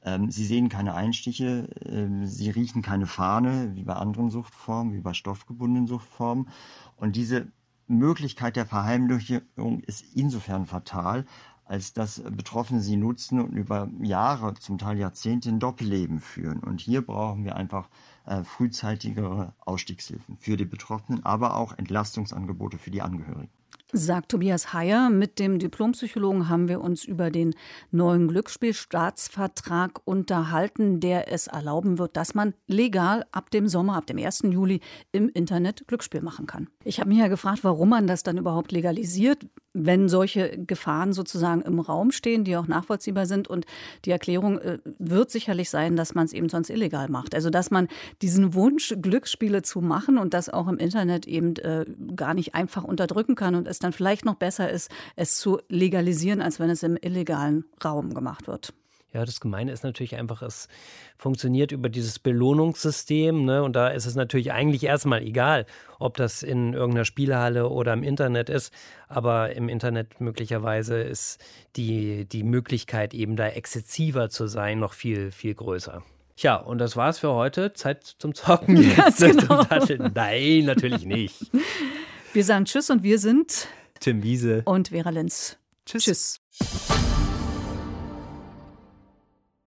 [0.05, 5.01] Ähm, sie sehen keine Einstiche, ähm, sie riechen keine Fahne, wie bei anderen Suchtformen, wie
[5.01, 6.49] bei stoffgebundenen Suchtformen.
[6.97, 7.49] Und diese
[7.89, 11.25] Möglichkeit der Verheimlichung ist insofern fatal,
[11.65, 16.61] als dass Betroffene sie nutzen und über Jahre, zum Teil Jahrzehnte ein Doppelleben führen.
[16.61, 17.89] Und hier brauchen wir einfach
[18.25, 23.51] äh, frühzeitigere Ausstiegshilfen für die Betroffenen, aber auch Entlastungsangebote für die Angehörigen.
[23.93, 25.11] Sagt Tobias Heyer.
[25.11, 27.55] Mit dem Diplompsychologen haben wir uns über den
[27.93, 34.19] neuen Glücksspielstaatsvertrag unterhalten, der es erlauben wird, dass man legal ab dem Sommer, ab dem
[34.19, 34.43] 1.
[34.51, 34.81] Juli
[35.13, 36.69] im Internet Glücksspiel machen kann.
[36.83, 41.61] Ich habe mich ja gefragt, warum man das dann überhaupt legalisiert, wenn solche Gefahren sozusagen
[41.61, 43.47] im Raum stehen, die auch nachvollziehbar sind.
[43.47, 43.67] Und
[44.05, 47.35] die Erklärung äh, wird sicherlich sein, dass man es eben sonst illegal macht.
[47.35, 47.89] Also dass man
[48.23, 51.85] diesen Wunsch, Glücksspiele zu machen und das auch im Internet eben äh,
[52.17, 56.43] gar nicht einfach unterdrücken kann und es dann vielleicht noch besser ist, es zu legalisieren,
[56.43, 58.75] als wenn es im illegalen Raum gemacht wird.
[59.13, 60.69] Ja, das Gemeine ist natürlich einfach, es
[61.17, 63.47] funktioniert über dieses Belohnungssystem.
[63.47, 63.63] Ne?
[63.63, 65.65] Und da ist es natürlich eigentlich erstmal egal,
[65.99, 68.75] ob das in irgendeiner Spielhalle oder im Internet ist.
[69.09, 71.43] Aber im Internet möglicherweise ist
[71.77, 76.03] die, die Möglichkeit, eben da exzessiver zu sein, noch viel, viel größer.
[76.37, 77.73] Tja, und das war's für heute.
[77.73, 79.21] Zeit zum Zocken jetzt.
[79.21, 79.65] Genau.
[80.13, 81.51] Nein, natürlich nicht.
[82.33, 83.69] Wir sagen Tschüss und wir sind
[84.01, 85.57] Tim Wiese und Vera Linz.
[85.87, 86.05] Tschüss.
[86.05, 86.41] Tschüss.